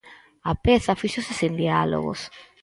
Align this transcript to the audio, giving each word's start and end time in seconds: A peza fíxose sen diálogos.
A 0.51 0.53
peza 0.63 0.99
fíxose 1.01 1.33
sen 1.39 1.51
diálogos. 1.61 2.19